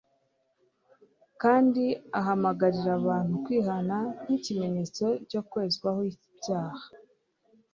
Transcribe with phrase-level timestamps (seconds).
[1.41, 1.83] kandi
[2.19, 3.97] ahamagarira abantu kwihana.
[4.23, 6.85] Nk'ikimenyetso cyo kwezwaho ibyaha